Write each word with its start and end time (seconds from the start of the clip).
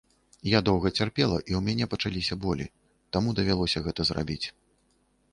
Я 0.51 0.59
доўга 0.67 0.89
цярпела 1.01 1.35
і 1.49 1.51
ў 1.57 1.59
мяне 1.67 1.85
пачаліся 1.91 2.37
болі, 2.45 2.65
таму 3.17 3.35
давялося 3.41 3.83
гэта 3.89 4.01
зрабіць. 4.11 4.41